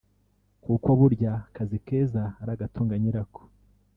kuko 0.63 0.87
burya 0.99 1.33
akazi 1.47 1.77
keza 1.85 2.23
ari 2.41 2.51
agatunga 2.55 2.93
nyira 3.01 3.21
ko 3.33 3.41